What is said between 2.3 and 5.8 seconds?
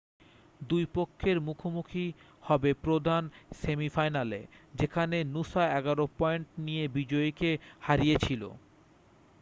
হবে প্রধান সেমিফাইনালে যেখানে নূসা